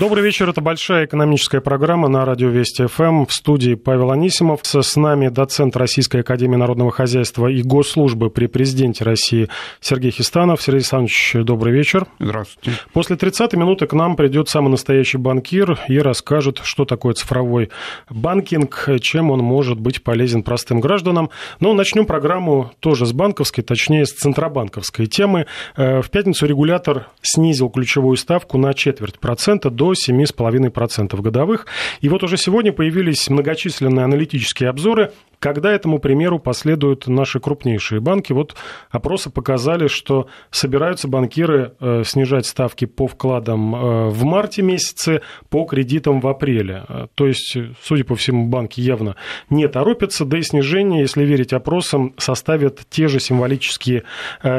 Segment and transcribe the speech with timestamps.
[0.00, 0.48] Добрый вечер.
[0.48, 3.26] Это большая экономическая программа на радио Вести ФМ.
[3.26, 4.60] В студии Павел Анисимов.
[4.62, 9.48] С нами доцент Российской Академии Народного Хозяйства и Госслужбы при Президенте России
[9.80, 10.62] Сергей Хистанов.
[10.62, 12.06] Сергей Александрович, добрый вечер.
[12.20, 12.78] Здравствуйте.
[12.92, 17.70] После 30 минуты к нам придет самый настоящий банкир и расскажет, что такое цифровой
[18.08, 21.30] банкинг, чем он может быть полезен простым гражданам.
[21.58, 25.46] Но начнем программу тоже с банковской, точнее с центробанковской темы.
[25.76, 31.66] Э, в пятницу регулятор снизил ключевую ставку на четверть процента до 7,5% годовых.
[32.00, 38.32] И вот уже сегодня появились многочисленные аналитические обзоры, когда этому примеру последуют наши крупнейшие банки.
[38.32, 38.56] Вот
[38.90, 45.64] опросы показали, что собираются банкиры э, снижать ставки по вкладам э, в марте месяце, по
[45.64, 46.84] кредитам в апреле.
[46.88, 49.16] Э, то есть, судя по всему, банки явно
[49.50, 54.04] не торопятся, да и снижение, если верить опросам, составит те же символические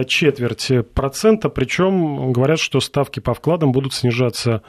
[0.07, 4.61] четверть процента, причем говорят, что ставки по вкладам будут снижаться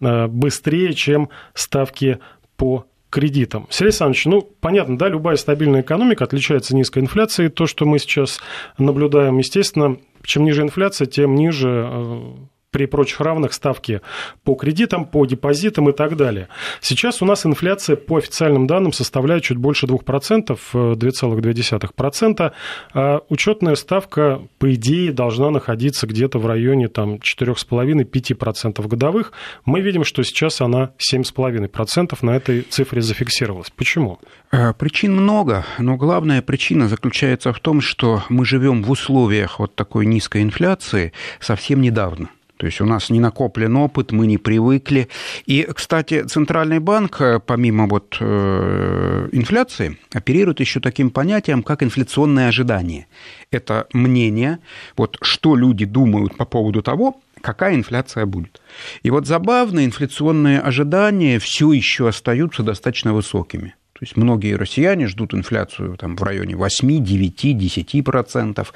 [0.00, 2.18] быстрее, чем ставки
[2.56, 3.66] по кредитам.
[3.70, 7.50] Сергей Александрович, ну, понятно, да, любая стабильная экономика отличается низкой инфляцией.
[7.50, 8.40] То, что мы сейчас
[8.76, 12.32] наблюдаем, естественно, чем ниже инфляция, тем ниже э,
[12.70, 14.00] при прочих равных ставки
[14.44, 16.48] по кредитам, по депозитам и так далее.
[16.80, 22.50] Сейчас у нас инфляция по официальным данным составляет чуть больше 2%, 2,2%, э,
[22.94, 29.32] а учетная ставка, по идее, должна находиться где-то в районе там, 4,5-5% годовых.
[29.64, 33.70] Мы видим, что сейчас она 7,5% на этой цифре зафиксировалась.
[33.70, 34.18] Почему?
[34.52, 39.74] Э, причин много, но главная причина заключается в том, что мы живем в условиях вот
[39.74, 42.28] такой низкой инфляции совсем недавно.
[42.58, 45.08] То есть у нас не накоплен опыт, мы не привыкли.
[45.46, 52.48] И, кстати, Центральный банк, э, помимо вот э, инфляции, оперирует еще таким понятием, как инфляционное
[52.48, 53.06] ожидание.
[53.52, 54.58] Это мнение,
[54.96, 58.60] вот что люди думают по поводу того, какая инфляция будет.
[59.04, 63.74] И вот забавно, инфляционные ожидания все еще остаются достаточно высокими.
[63.98, 68.66] То есть многие россияне ждут инфляцию там, в районе 8, 9, 10%.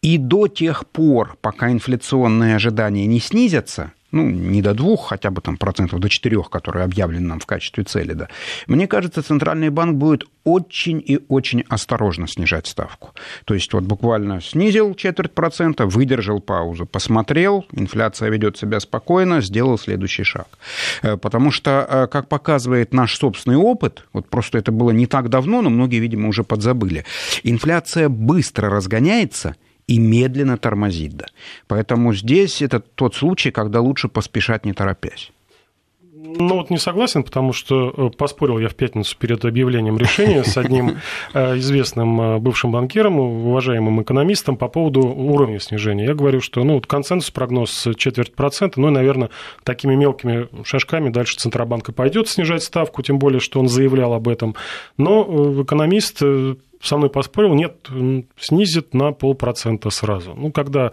[0.00, 5.40] И до тех пор, пока инфляционные ожидания не снизятся, ну, не до двух, хотя бы
[5.40, 8.28] там процентов до четырех, которые объявлены нам в качестве цели, да,
[8.66, 13.10] мне кажется, Центральный банк будет очень и очень осторожно снижать ставку.
[13.44, 19.78] То есть вот буквально снизил четверть процента, выдержал паузу, посмотрел, инфляция ведет себя спокойно, сделал
[19.78, 20.46] следующий шаг.
[21.02, 25.28] Э, потому что, э, как показывает наш собственный опыт, вот просто это было не так
[25.28, 27.04] давно, но многие, видимо, уже подзабыли,
[27.42, 31.16] инфляция быстро разгоняется, и медленно тормозит.
[31.16, 31.26] Да.
[31.66, 35.32] Поэтому здесь это тот случай, когда лучше поспешать не торопясь.
[36.36, 40.56] Ну вот не согласен, потому что э, поспорил я в пятницу перед объявлением решения с
[40.56, 40.98] одним
[41.34, 46.06] э, известным э, бывшим банкиром, уважаемым экономистом по поводу уровня снижения.
[46.06, 49.30] Я говорю, что ну, вот консенсус, прогноз четверть процента, ну и, наверное,
[49.64, 54.26] такими мелкими шажками дальше Центробанк и пойдет снижать ставку, тем более, что он заявлял об
[54.26, 54.56] этом.
[54.96, 56.22] Но экономист
[56.84, 57.88] со мной поспорил, нет,
[58.36, 60.34] снизит на полпроцента сразу.
[60.36, 60.92] Ну, когда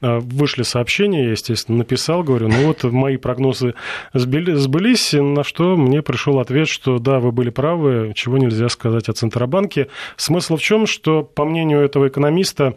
[0.00, 3.74] э, вышли сообщения, я, естественно, написал, говорю, ну вот мои прогнозы
[4.14, 9.12] сбылись, на что мне пришел ответ, что да, вы были правы, чего нельзя сказать о
[9.12, 9.88] Центробанке.
[10.16, 12.76] Смысл в чем, что, по мнению этого экономиста,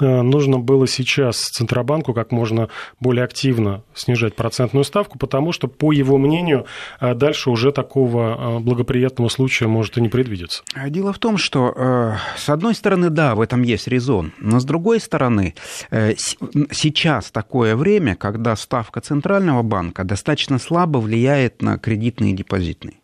[0.00, 2.68] нужно было сейчас Центробанку как можно
[3.00, 6.66] более активно снижать процентную ставку, потому что, по его мнению,
[7.00, 10.62] э, дальше уже такого э, благоприятного случая может и не предвидеться.
[10.88, 15.00] Дело в том, что, с одной стороны, да, в этом есть резон, но с другой
[15.00, 15.54] стороны,
[15.90, 22.96] сейчас такое время, когда ставка Центрального банка достаточно слабо влияет на кредитные и депозитные.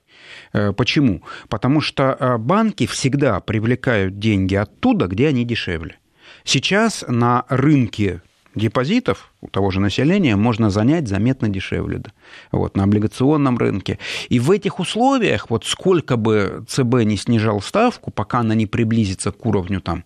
[0.77, 1.23] Почему?
[1.49, 5.99] Потому что банки всегда привлекают деньги оттуда, где они дешевле.
[6.49, 8.23] Сейчас на рынке
[8.55, 12.11] депозитов у того же населения можно занять заметно дешевле да,
[12.53, 13.99] вот, на облигационном рынке.
[14.31, 19.31] И в этих условиях, вот сколько бы ЦБ не снижал ставку, пока она не приблизится
[19.31, 20.05] к уровню там,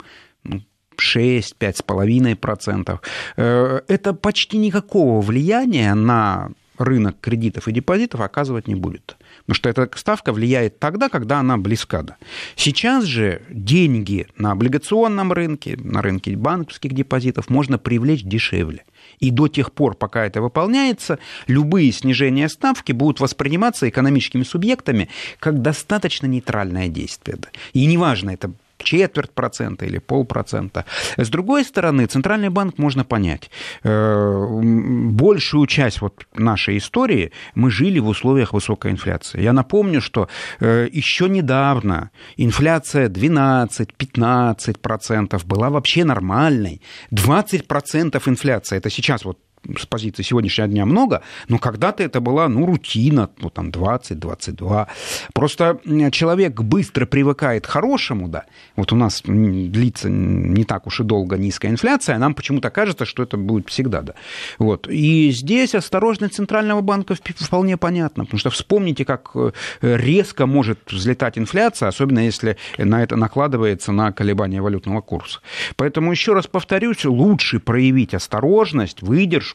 [0.97, 2.98] 6-5,5%,
[3.36, 6.50] э, это почти никакого влияния на
[6.82, 9.17] рынок кредитов и депозитов оказывать не будет.
[9.40, 12.02] Потому что эта ставка влияет тогда, когда она близка.
[12.02, 12.17] Да.
[12.56, 18.84] Сейчас же деньги на облигационном рынке, на рынке банковских депозитов можно привлечь дешевле.
[19.19, 25.08] И до тех пор, пока это выполняется, любые снижения ставки будут восприниматься экономическими субъектами
[25.38, 27.38] как достаточно нейтральное действие.
[27.73, 28.52] И неважно, это
[28.82, 30.84] четверть процента или полпроцента.
[31.17, 33.50] С другой стороны, Центральный банк можно понять.
[33.84, 39.43] Э, большую часть вот нашей истории мы жили в условиях высокой инфляции.
[39.43, 40.29] Я напомню, что
[40.61, 46.82] э, еще недавно инфляция 12-15% была вообще нормальной.
[47.12, 49.38] 20% инфляция, это сейчас вот
[49.79, 54.88] с позиции сегодняшнего дня много, но когда-то это была, ну, рутина, ну, там, 20, 22.
[55.32, 55.81] Просто
[56.11, 58.44] человек быстро привыкает к хорошему, да.
[58.76, 63.05] Вот у нас длится не так уж и долго низкая инфляция, а нам почему-то кажется,
[63.05, 64.14] что это будет всегда, да.
[64.59, 64.88] Вот.
[64.88, 71.38] И здесь осторожность Центрального банка вполне понятна, потому что вспомните, как э, резко может взлетать
[71.38, 75.41] инфляция, особенно если на это накладывается на колебания валютного курса.
[75.76, 79.51] Поэтому еще раз повторюсь, лучше проявить осторожность, выдержку,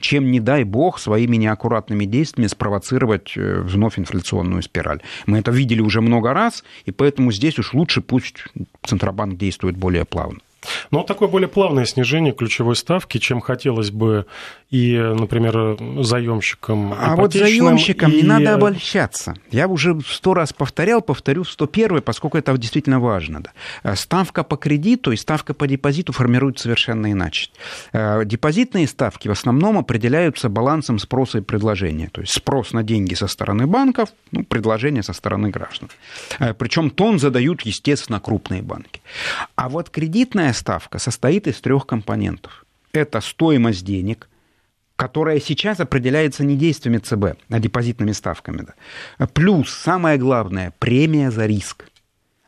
[0.00, 5.00] чем, не дай бог, своими неаккуратными действиями спровоцировать э, вновь инфляционную спираль.
[5.26, 8.44] Мы это видели уже много раз, и поэтому здесь уж лучше пусть
[8.84, 10.40] Центробанк действует более плавно.
[10.90, 14.26] Но такое более плавное снижение ключевой ставки, чем хотелось бы
[14.70, 16.94] и, например, заемщикам.
[16.98, 18.16] А вот заемщикам и...
[18.16, 19.34] не надо обольщаться.
[19.50, 23.40] Я уже сто раз повторял, повторю в 101 поскольку это действительно важно.
[23.42, 23.52] Да.
[23.82, 27.50] Э, ставка по кредиту и ставка по депозиту формируют совершенно иначе.
[27.92, 32.08] Э, депозитные ставки в основном определяются балансом спроса и предложения.
[32.08, 35.88] То есть спрос на деньги со стороны банков, ну, предложение со стороны граждан.
[36.38, 39.00] Э, Причем тон задают, естественно, крупные банки.
[39.54, 42.64] А вот кредитная ставка состоит из трех компонентов.
[42.92, 44.28] Это стоимость денег–
[44.96, 48.66] которая сейчас определяется не действиями ЦБ, а депозитными ставками.
[49.18, 49.26] Да.
[49.28, 51.84] Плюс, самое главное, премия за риск.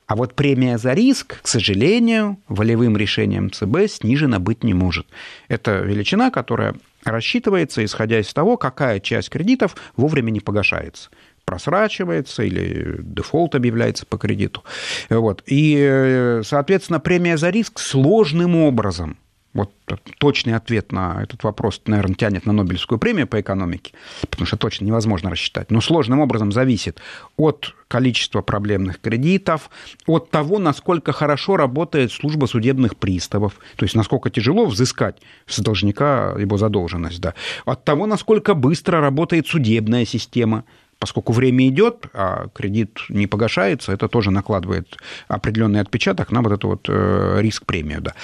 [0.07, 5.07] А вот премия за риск, к сожалению, волевым решением ЦБ снижена быть не может.
[5.49, 11.11] Это величина, которая рассчитывается, исходя из того, какая часть кредитов вовремя не погашается
[11.49, 14.65] просрачивается или дефолт объявляется по кредиту.
[15.09, 15.43] Вот.
[15.47, 19.17] И, соответственно, премия за риск сложным образом–
[19.55, 19.73] вот
[20.19, 23.93] точный ответ на этот вопрос, наверное, тянет на Нобелевскую премию по экономике,
[24.29, 25.71] потому что точно невозможно рассчитать.
[25.71, 27.01] Но сложным образом зависит
[27.37, 29.71] от количества проблемных кредитов,
[30.07, 35.17] от того, насколько хорошо работает служба судебных приставов, то есть насколько тяжело взыскать
[35.47, 37.35] с должника его задолженность, да,
[37.65, 40.65] от того, насколько быстро работает судебная система,
[40.99, 44.97] поскольку время идет, а кредит не погашается, это тоже накладывает
[45.29, 48.01] определенный отпечаток на вот эту вот э, риск-премию.
[48.01, 48.15] Да.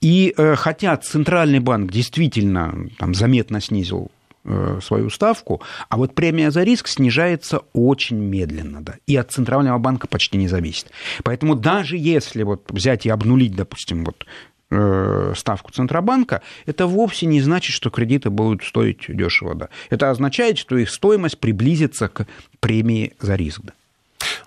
[0.00, 4.10] И э, хотя Центральный банк действительно там, заметно снизил
[4.44, 9.78] э, свою ставку, а вот премия за риск снижается очень медленно, да, и от Центрального
[9.78, 10.90] банка почти не зависит.
[11.24, 14.24] Поэтому даже если вот взять и обнулить, допустим, вот
[15.34, 19.54] ставку Центробанка, это вовсе не значит, что кредиты будут стоить дешево.
[19.54, 19.68] Да.
[19.90, 22.26] Это означает, что их стоимость приблизится к
[22.60, 23.60] премии за риск.
[23.62, 23.72] Да.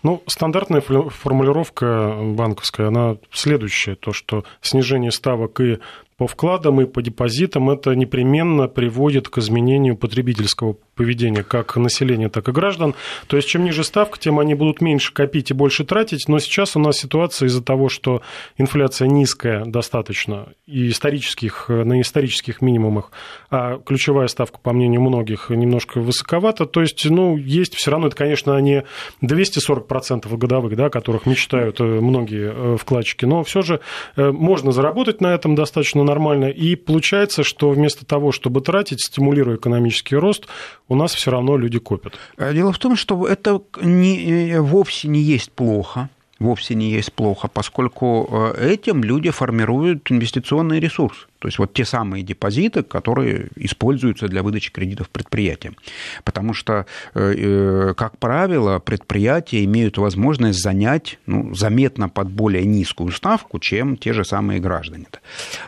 [0.04, 5.80] Ну, стандартная формулировка банковская, она следующая, то, что снижение ставок и
[6.18, 12.48] по вкладам и по депозитам это непременно приводит к изменению потребительского поведения как населения, так
[12.48, 12.95] и граждан.
[13.27, 16.27] То есть, чем ниже ставка, тем они будут меньше копить и больше тратить.
[16.27, 18.21] Но сейчас у нас ситуация из-за того, что
[18.57, 23.12] инфляция низкая достаточно и исторических, на исторических минимумах,
[23.50, 26.65] а ключевая ставка, по мнению многих, немножко высоковата.
[26.65, 28.83] То есть, ну, есть все равно, это, конечно, не
[29.21, 33.80] 240% годовых, да, о которых мечтают э, многие э, вкладчики, но все же
[34.15, 36.45] э, можно заработать на этом достаточно нормально.
[36.45, 40.47] И получается, что вместо того, чтобы тратить, стимулируя экономический рост,
[40.88, 42.13] у нас все равно люди копят.
[42.38, 46.09] Дело в том, что это не, вовсе не есть плохо
[46.44, 51.28] вовсе не есть плохо, поскольку э, этим люди формируют инвестиционный ресурс.
[51.40, 55.75] То есть вот те самые депозиты, которые используются для выдачи кредитов предприятиям.
[56.24, 56.86] Потому что,
[57.16, 63.98] э, э, как правило, предприятия имеют возможность занять ну, заметно под более низкую ставку, чем
[63.98, 65.08] те же самые граждане.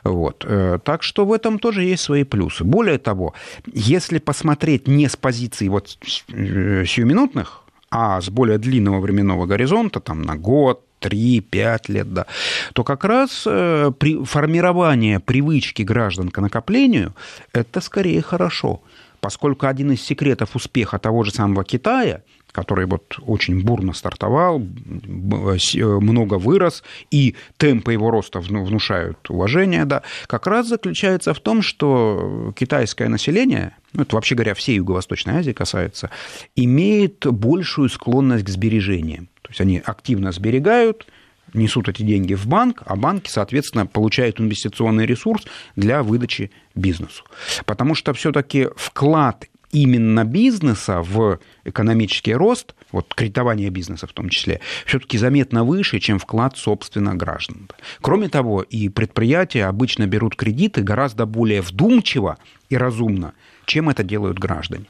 [0.03, 0.45] Вот.
[0.83, 2.63] Так что в этом тоже есть свои плюсы.
[2.63, 3.33] Более того,
[3.73, 7.64] если посмотреть не с позиции вот сиюминутных
[7.97, 12.25] а с более длинного временного горизонта, там на год, 3-5 лет, да,
[12.73, 17.13] то как раз э, при формирование привычки граждан к накоплению
[17.53, 18.81] это скорее хорошо,
[19.25, 26.35] поскольку один из секретов успеха того же самого Китая– который вот очень бурно стартовал, много
[26.35, 33.09] вырос, и темпы его роста внушают уважение, да, как раз заключается в том, что китайское
[33.09, 36.11] население, ну, это вообще говоря, всей Юго-Восточной Азии касается,
[36.55, 39.27] имеет большую склонность к сбережениям.
[39.41, 41.07] То есть они активно сберегают,
[41.55, 45.43] несут эти деньги в банк, а банки, соответственно, получают инвестиционный ресурс
[45.75, 47.23] для выдачи бизнесу.
[47.65, 54.61] Потому что все-таки вклад именно бизнеса в экономический рост, вот кредитование бизнеса в том числе,
[54.85, 57.69] все-таки заметно выше, чем вклад, собственно, граждан.
[58.01, 62.37] Кроме того, и предприятия обычно берут кредиты гораздо более вдумчиво
[62.69, 63.33] и разумно,
[63.65, 64.85] чем это делают граждане.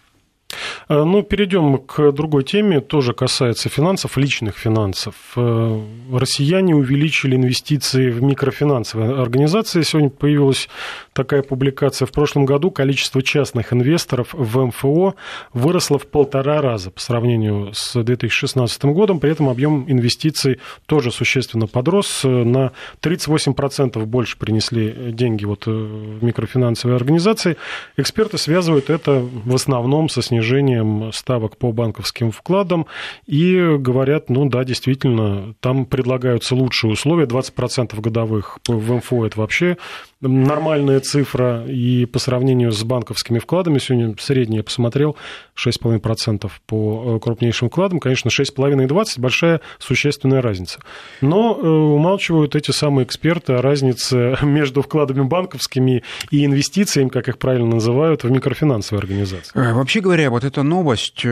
[0.88, 5.16] Э, ну, перейдем к другой теме, тоже касается финансов, личных финансов.
[5.36, 9.82] Э, россияне увеличили инвестиции в микрофинансовые организации.
[9.82, 10.70] Сегодня появилась
[11.14, 12.06] такая публикация.
[12.06, 15.16] В прошлом году количество частных инвесторов в МФО
[15.54, 19.20] выросло в полтора раза по сравнению с 2016 годом.
[19.20, 22.22] При этом объем инвестиций тоже существенно подрос.
[22.24, 27.58] На 38% больше принесли деньги вот в микрофинансовые организации.
[27.98, 30.75] Эксперты связывают это в основном со снижением
[31.14, 32.86] ставок по банковским вкладам.
[33.26, 39.78] И говорят, ну да, действительно, там предлагаются лучшие условия, 20% годовых в МФО это вообще
[40.22, 45.16] нормальная цифра, и по сравнению с банковскими вкладами, сегодня средний я посмотрел,
[45.56, 50.80] 6,5% по э, крупнейшим вкладам, конечно, 6,5 и 20 большая существенная разница.
[51.22, 57.38] Но э, умалчивают эти самые эксперты о разнице между вкладами банковскими и инвестициями, как их
[57.38, 59.52] правильно называют, в микрофинансовые организации.
[59.54, 61.24] Э, вообще говоря, вот эта новость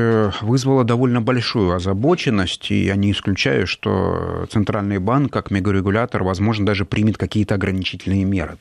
[0.41, 6.85] вызвала довольно большую озабоченность, и я не исключаю, что Центральный банк, как мегарегулятор, возможно, даже
[6.85, 8.57] примет какие-то ограничительные меры.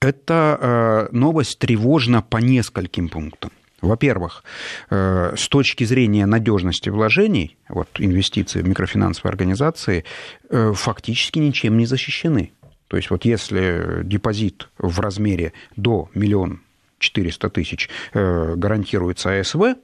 [0.00, 3.50] Эта новость тревожна по нескольким пунктам.
[3.84, 4.44] Во-первых,
[4.90, 10.04] э, с точки зрения надежности вложений, вот инвестиции в микрофинансовые организации
[10.48, 12.52] э, фактически ничем не защищены.
[12.88, 16.60] То есть вот если депозит в размере до миллиона
[16.98, 19.76] 400 тысяч э, гарантируется АСВ,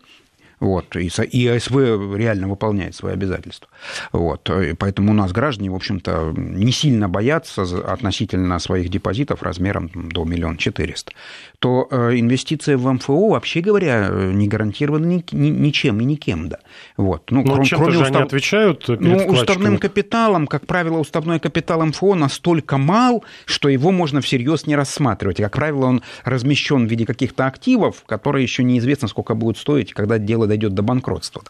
[0.60, 1.74] вот, и, и АСВ
[2.14, 3.68] реально выполняет свои обязательства.
[4.12, 9.90] Вот, и поэтому у нас граждане, в общем-то, не сильно боятся относительно своих депозитов размером
[9.94, 11.12] до миллиона четыреста
[11.60, 16.48] то э, инвестиция в МФО, вообще говоря, не гарантирована ни, ни, ничем и никем.
[16.48, 16.58] Да.
[16.96, 17.30] Вот.
[17.30, 18.16] Ну, Но чем-то же устав...
[18.16, 23.92] они отвечают перед Ну, уставным капиталом, как правило, уставной капитал МФО настолько мал, что его
[23.92, 25.38] можно всерьез не рассматривать.
[25.38, 29.92] И, как правило, он размещен в виде каких-то активов, которые еще неизвестно, сколько будут стоить,
[29.92, 31.42] когда дело дойдет до банкротства.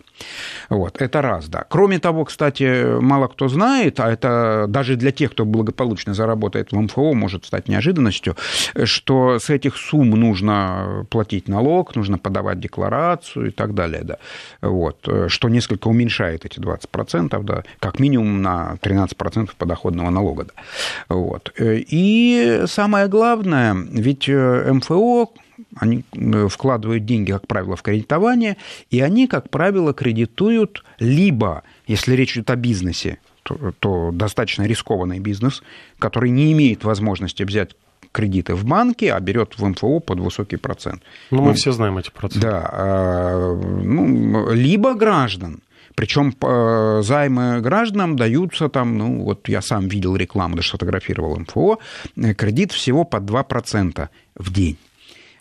[0.69, 1.03] Вот.
[1.03, 1.65] Это раз, да.
[1.69, 6.81] Кроме того, кстати, мало кто знает, а это даже для тех, кто благополучно заработает в
[6.81, 8.37] МФО, может стать неожиданностью,
[8.85, 14.17] что с этих сумм нужно платить налог, нужно подавать декларацию и так далее, да.
[14.61, 20.63] Вот, что несколько уменьшает эти 20%, да, как минимум на 13% подоходного налога, да.
[21.09, 21.53] Вот.
[21.59, 25.31] И самое главное, ведь э, МФО
[25.77, 28.57] они э, вкладывают деньги, как правило, в кредитование,
[28.91, 35.21] и они, как правило, кредитуют либо, если речь идет о бизнесе, то, то достаточно рискованный
[35.21, 35.63] бизнес,
[35.99, 37.71] который не имеет возможности взять
[38.13, 41.03] кредиты в банке, а берет в МФО под высокий процент.
[41.31, 42.49] Ну, мы ну, все знаем эти проценты.
[42.49, 42.71] Да.
[42.73, 45.61] А, ну, либо граждан.
[45.95, 51.79] Причем э, займы гражданам даются там, ну вот я сам видел рекламу, даже сфотографировал МФО,
[52.17, 54.79] э, кредит всего под 2% в день.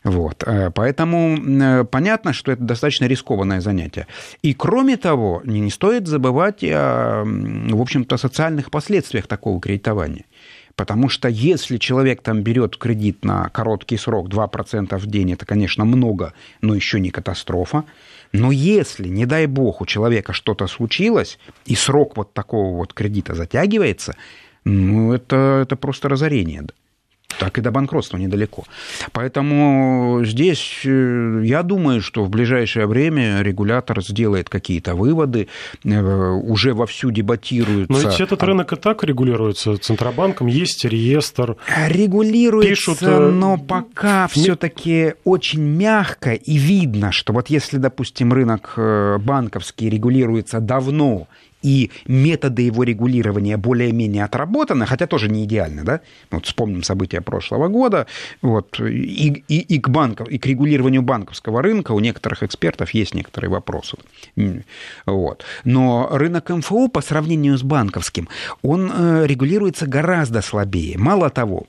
[0.03, 0.43] Вот.
[0.45, 4.07] Э, поэтому понятно, что это достаточно рискованное занятие.
[4.41, 10.25] И кроме того, не стоит забывать о, в общем-то, социальных последствиях такого кредитования.
[10.79, 15.83] Потому что если человек там берет кредит на короткий срок 2% в день, это, конечно,
[15.83, 17.83] много, но еще не катастрофа.
[18.31, 23.35] Но если, не дай бог, у человека что-то случилось, и срок вот такого вот кредита
[23.35, 24.15] затягивается,
[24.63, 26.63] ну, это, это просто разорение.
[27.37, 28.65] Так и до банкротства недалеко.
[29.11, 35.47] Поэтому здесь э, я думаю, что в ближайшее время регулятор сделает какие-то выводы,
[35.83, 37.91] э, уже вовсю дебатируется.
[37.91, 41.55] Но ведь этот рынок и так регулируется Центробанком, есть реестр.
[41.87, 48.73] Регулируется, Пишут, э, но пока все-таки очень мягко и видно, что вот если, допустим, рынок
[49.19, 51.27] банковский регулируется давно
[51.61, 56.01] и методы его регулирования более-менее отработаны, хотя тоже не идеально, да?
[56.31, 58.07] Вот вспомним события прошлого года,
[58.41, 63.13] вот, и, и, и, к банков, и к регулированию банковского рынка у некоторых экспертов есть
[63.13, 63.97] некоторые вопросы.
[65.05, 65.43] Вот.
[65.63, 68.29] Но рынок МФО по сравнению с банковским,
[68.61, 70.97] он э, регулируется гораздо слабее.
[70.97, 71.67] Мало того,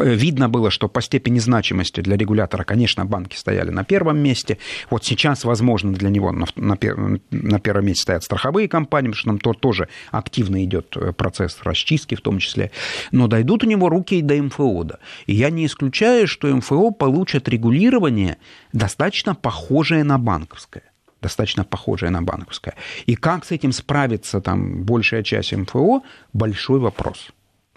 [0.00, 4.58] Видно было, что по степени значимости для регулятора, конечно, банки стояли на первом месте.
[4.90, 6.78] Вот сейчас, возможно, для него на, на,
[7.30, 11.58] на первом месте стоят страховые компании, потому что там то, тоже активно идет э, процесс
[11.62, 12.72] расчистки в том числе.
[13.12, 14.84] Но дойдут у него руки и до МФО.
[14.84, 14.98] Да.
[15.26, 18.38] И я не исключаю, что МФО получат регулирование
[18.72, 20.82] достаточно похожее на банковское
[21.20, 22.74] достаточно похожее на банковское.
[23.06, 27.30] И как с этим справится там большая часть МФО, большой вопрос.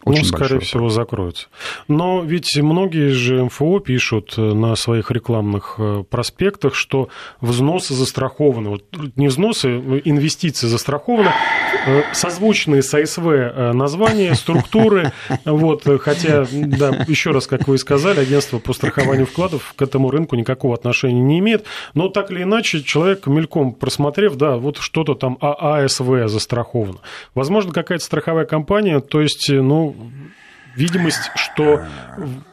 [0.03, 1.47] Очень ну, скорее всего, закроются.
[1.87, 8.69] Но ведь многие же МФО пишут э, на своих рекламных э, проспектах, что взносы застрахованы.
[8.69, 8.83] Вот
[9.15, 9.69] не взносы,
[10.03, 11.31] инвестиции застрахованы.
[11.85, 13.23] Э, созвучные с АСВ
[13.73, 15.11] названия, структуры.
[15.45, 20.09] Вот, хотя, да, еще раз, как вы и сказали, агентство по страхованию вкладов к этому
[20.09, 21.65] рынку никакого отношения не имеет.
[21.93, 26.99] Но так или иначе, человек мельком просмотрев, да, вот что-то там ААСВ застраховано.
[27.35, 29.90] Возможно, какая-то страховая компания, то есть, ну,
[30.75, 31.85] видимость, что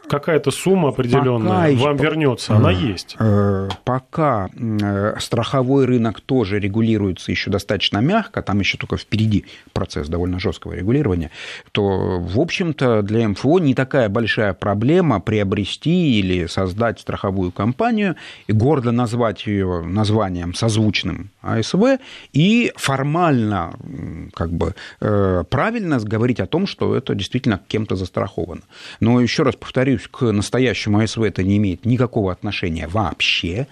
[0.08, 3.16] какая-то сумма определенная пока, вам вернется, она есть.
[3.18, 10.08] Э, пока э, страховой рынок тоже регулируется еще достаточно мягко, там еще только впереди процесс
[10.08, 11.30] довольно жесткого регулирования,
[11.72, 18.52] то, в общем-то, для МФО не такая большая проблема приобрести или создать страховую компанию и
[18.52, 21.98] гордо назвать ее названием созвучным АСВ
[22.32, 23.74] и формально
[24.34, 28.62] как бы э, правильно говорить о том, что это действительно кем-то застраховано.
[29.00, 29.56] Но еще раз
[29.98, 33.66] повторюсь, к настоящему АСВ это не имеет никакого отношения вообще.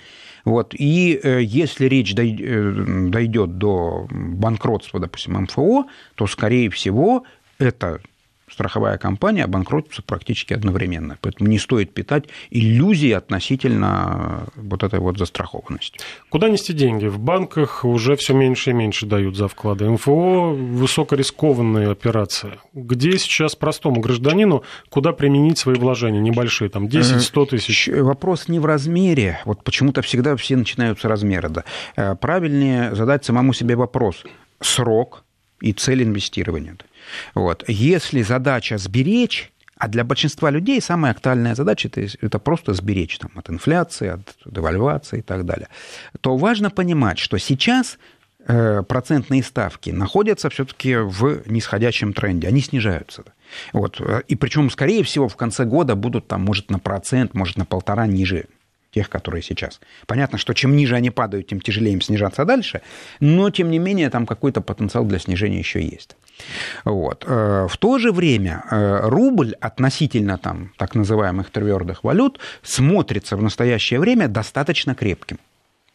[0.45, 0.75] Вот.
[0.75, 2.73] И э, если речь э,
[3.09, 7.25] дойдет до банкротства, допустим, МФО, то, скорее всего,
[7.59, 8.01] это
[8.51, 11.19] страховая компания обанкротится практически одновременно.
[11.21, 15.99] Поэтому не стоит питать иллюзии относительно вот этой вот застрахованности.
[16.29, 17.07] Куда нести деньги?
[17.07, 19.89] В банках уже все меньше и меньше дают за вклады.
[19.91, 22.59] МФО– высокорискованные операции.
[22.73, 27.89] Где сейчас простому гражданину, куда применить свои вложения небольшие, там 10-100 э, тысяч?
[27.89, 29.41] Вопрос не в размере.
[29.45, 31.49] Вот почему-то всегда все начинают с размера.
[31.49, 31.65] Да.
[31.97, 34.23] Э, правильнее задать самому себе вопрос.
[34.61, 35.26] Срок
[35.61, 36.77] и цель инвестирования.
[37.35, 37.65] Вот.
[37.69, 43.31] Если задача сберечь, а для большинства людей самая актуальная задача это, это просто сберечь там,
[43.35, 45.69] от инфляции, от девальвации и так далее,
[46.21, 47.99] то важно понимать, что сейчас
[48.47, 53.25] э, процентные ставки находятся все-таки в нисходящем тренде, они снижаются.
[53.73, 54.01] Вот.
[54.29, 58.07] И причем, скорее всего, в конце года будут там, может, на процент, может, на полтора
[58.07, 58.47] ниже
[58.97, 59.81] тех, которые сейчас.
[60.07, 62.81] Понятно, что чем ниже они падают, тем тяжелее им снижаться дальше,
[63.21, 66.17] но, тем не менее, там какой-то потенциал для снижения еще есть.
[66.85, 67.25] Вот.
[67.29, 73.43] Э, в то же время э, рубль относительно там, так называемых твердых валют смотрится в
[73.43, 75.39] настоящее время достаточно крепким.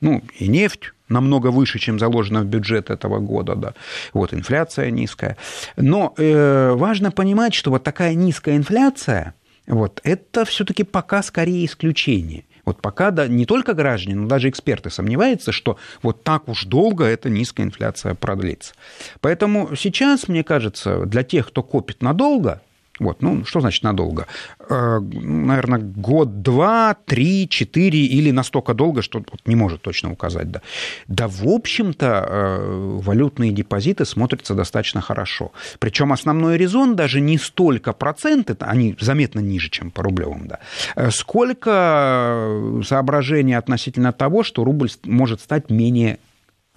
[0.02, 3.74] Ну, и нефть намного выше, чем заложено в бюджет этого года, да.
[4.14, 5.38] Вот инфляция низкая.
[5.76, 9.34] Но э, важно понимать, что вот такая низкая инфляция,
[9.66, 12.44] вот, это все-таки пока скорее исключение.
[12.72, 17.04] Вот пока да, не только граждане, но даже эксперты сомневаются, что вот так уж долго
[17.04, 18.76] эта низкая инфляция продлится.
[19.20, 22.62] Поэтому сейчас, мне кажется, для тех, кто копит надолго,
[23.02, 24.28] вот, ну, что значит надолго?
[24.70, 30.62] Э, наверное, год, два, три, четыре или настолько долго, что не может точно указать, да.
[31.08, 35.52] Да, в общем-то, э, валютные депозиты смотрятся достаточно хорошо.
[35.80, 40.60] Причем основной резон даже не столько проценты, они заметно ниже, чем по рублевым, да,
[40.96, 46.20] э, сколько соображений относительно того, что рубль может стать менее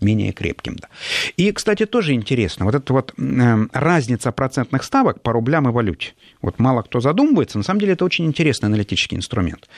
[0.00, 0.76] менее крепким.
[0.76, 0.88] Да.
[1.36, 6.14] И, кстати, тоже интересно, вот эта вот э, разница процентных ставок по рублям и валюте.
[6.42, 9.68] Вот мало кто задумывается, на самом деле это очень интересный аналитический инструмент.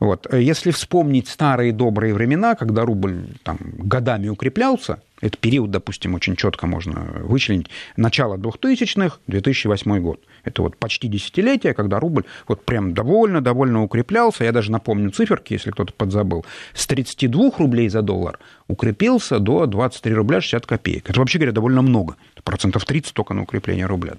[0.00, 0.26] Вот.
[0.32, 6.66] Если вспомнить старые добрые времена, когда рубль там, годами укреплялся, этот период, допустим, очень четко
[6.66, 7.68] можно вычленить.
[7.96, 10.20] Начало 2000-х, 2008 год.
[10.44, 14.44] Это вот почти десятилетие, когда рубль вот прям довольно-довольно укреплялся.
[14.44, 16.44] Я даже напомню циферки, если кто-то подзабыл.
[16.74, 21.08] С 32 рублей за доллар укрепился до 23 рубля 60 копеек.
[21.08, 22.16] Это, вообще говоря, довольно много.
[22.34, 24.16] Это процентов 30 только на укрепление рубля.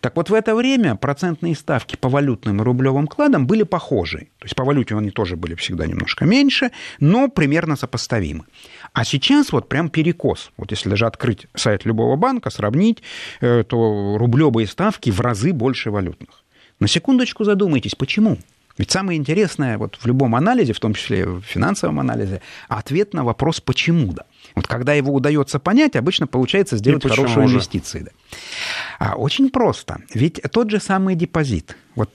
[0.00, 4.28] Так вот, в это время процентные ставки по валютным и рублевым кладам были похожи.
[4.38, 8.44] То есть по валюте они тоже были всегда немножко меньше, но примерно сопоставимы.
[8.92, 10.50] А сейчас вот прям перекос.
[10.56, 13.02] Вот если даже открыть сайт любого банка, сравнить,
[13.40, 16.42] э, то рублевые ставки в разы больше валютных.
[16.80, 18.38] На секундочку задумайтесь, почему?
[18.78, 23.24] Ведь самое интересное вот в любом анализе, в том числе в финансовом анализе, ответ на
[23.24, 24.12] вопрос «почему?».
[24.12, 24.24] Да.
[24.54, 28.04] Вот когда его удается понять, обычно получается сделать хорошую инвестицию.
[28.04, 28.10] Да.
[28.98, 30.00] А очень просто.
[30.14, 31.76] Ведь тот же самый депозит.
[31.94, 32.10] Вот,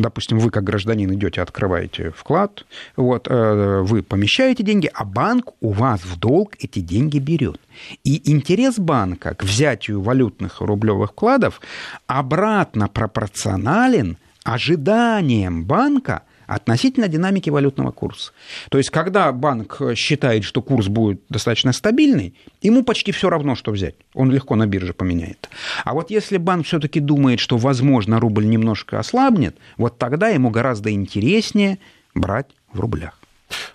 [0.00, 2.64] допустим, вы как гражданин идете, открываете вклад,
[2.96, 7.60] вот, э, вы помещаете деньги, а банк у вас в долг эти деньги берет.
[8.02, 11.60] И интерес банка к взятию валютных рублевых вкладов
[12.06, 18.32] обратно пропорционален ожиданиям банка относительно динамики валютного курса.
[18.70, 23.70] То есть, когда банк считает, что курс будет достаточно стабильный, ему почти все равно, что
[23.70, 23.94] взять.
[24.14, 25.48] Он легко на бирже поменяет.
[25.84, 30.90] А вот если банк все-таки думает, что, возможно, рубль немножко ослабнет, вот тогда ему гораздо
[30.90, 31.78] интереснее
[32.14, 33.19] брать в рублях.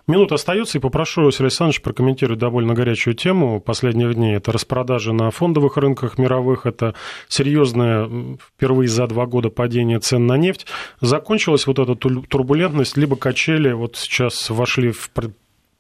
[0.08, 4.36] Минута остается, и попрошу Сергея Александровича прокомментировать довольно горячую тему последних дней.
[4.36, 6.94] Это распродажи на фондовых рынках мировых, это
[7.28, 10.68] серьезное впервые за два года падение цен на нефть.
[11.02, 15.10] Закончилась вот эта турбулентность, либо качели вот сейчас вошли в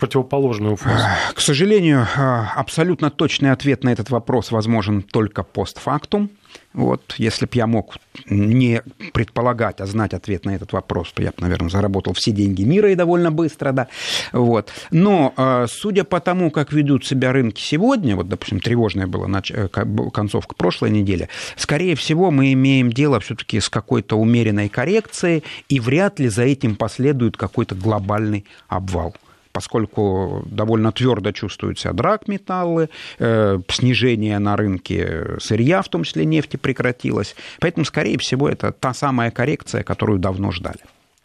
[0.05, 1.05] противоположную фазу?
[1.33, 6.29] К сожалению, а, абсолютно точный ответ на этот вопрос возможен только постфактум.
[6.73, 7.95] Вот, если бы я мог
[8.29, 8.81] не
[9.13, 12.91] предполагать, а знать ответ на этот вопрос, то я бы, наверное, заработал все деньги мира
[12.91, 13.87] и довольно быстро, да.
[14.31, 14.71] Вот.
[14.91, 19.51] Но, а, судя по тому, как ведут себя рынки сегодня, вот, допустим, тревожная была нач...
[19.51, 25.79] Э, концовка прошлой недели, скорее всего, мы имеем дело все-таки с какой-то умеренной коррекцией, и
[25.79, 29.15] вряд ли за этим последует какой-то глобальный обвал
[29.55, 32.89] поскольку довольно твердо чувствуют себя драгметаллы,
[33.19, 37.37] э, снижение на рынке сырья, в том числе нефти, прекратилось.
[37.61, 40.79] Поэтому, скорее всего, это та самая коррекция, которую давно ждали.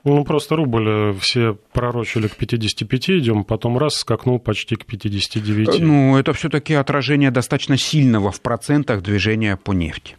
[0.05, 5.81] Ну, просто рубль э, все пророчили к 55 идем, потом раз скакнул почти к 59.
[5.81, 10.17] Ну, это все-таки отражение достаточно сильного в процентах движения по нефти.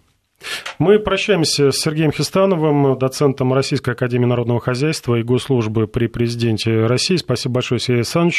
[0.80, 7.18] Мы прощаемся с Сергеем Хистановым, доцентом Российской Академии Народного Хозяйства и Госслужбы при Президенте России.
[7.18, 8.22] Спасибо большое, Сергей Александрович.